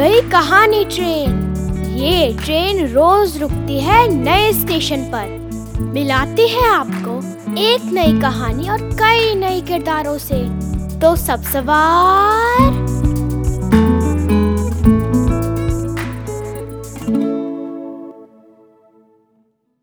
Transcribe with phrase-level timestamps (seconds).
[0.00, 1.54] कहानी ट्रेन।
[1.96, 5.26] ये ट्रेन रोज रुकती है नए स्टेशन पर।
[5.80, 7.18] मिलाती है आपको
[7.60, 10.48] एक नई कहानी और कई नए किरदारों से।
[11.00, 12.72] तो सब सवार।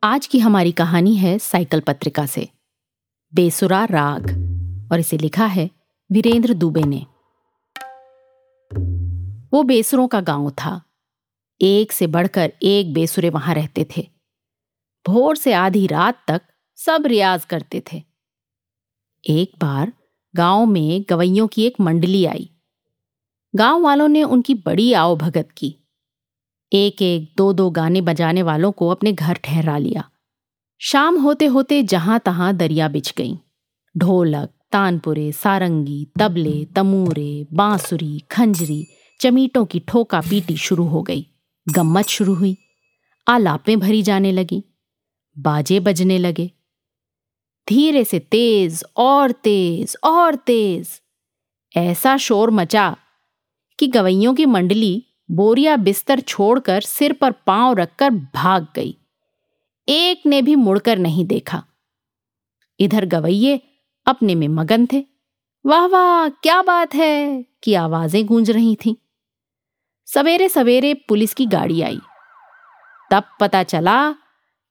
[0.04, 2.50] आज की हमारी कहानी है साइकिल पत्रिका से।
[3.36, 4.41] बेसुरा राग।
[4.91, 5.70] और इसे लिखा है
[6.12, 7.05] वीरेंद्र दुबे ने।
[9.55, 10.82] वो बेसुरों का गाँव था।
[11.62, 14.08] एक से बढ़कर एक बेसुरे वहाँ रहते थे।
[15.08, 16.41] भोर से आधी रात तक
[16.76, 18.04] सब रियाज करते थे।
[19.30, 19.94] एक बार
[20.36, 22.50] गाँव में गवैयों की एक मंडली आई।
[23.55, 25.76] गाँव वालों ने उनकी बड़ी आओ भगत की।
[26.73, 30.09] एक एक दो दो गाने बजाने वालों को अपने घर ठहरा लिया।
[30.81, 33.38] शाम होते होते जहाँ तहां दरिया बिछ गई।
[33.98, 38.88] ढोलक, तानपुरे, सारंगी, तबले, तमूरे, बांसुरी, खंजरी
[39.19, 41.27] चमीटों की ठोका पीटी शुरू हो गई।
[41.69, 42.58] गम्मत शुरू हुई।
[43.27, 44.63] आलापें भरी जाने लगी।
[45.38, 46.52] बाजे बजने लगे।
[47.69, 51.02] धीरे से तेज, और तेज और तेज।
[51.77, 52.97] ऐसा शोर मचा
[53.80, 58.97] कि गवैयों की मंडली बोरिया बिस्तर छोड़कर सिर पर पाँव रखकर भाग गई।
[59.89, 61.63] एक ने भी मुड़कर नहीं देखा।
[62.80, 63.61] इधर गवैये
[64.05, 65.05] अपने में मगन थे।
[65.66, 68.95] वाह वाह, क्या बात है कि आवाज़ें गूंज रही थीं।
[70.06, 72.00] सवेरे सवेरे पुलिस की गाड़ी आई।
[73.11, 74.16] तब पता चला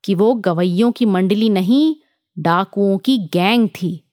[0.03, 1.95] कि वो गवैयों की मंडली नहीं,
[2.39, 4.11] डाकुओं की गैंग थी,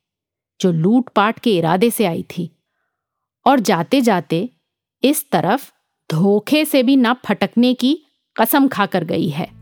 [0.61, 2.63] जो लूटपाट के इरादे से आई थी।
[3.47, 4.51] और जाते जाते
[5.05, 5.73] इस तरफ़
[6.13, 8.07] धोखे से भी ना फटकने की
[8.41, 9.62] कसम खाकर गई है।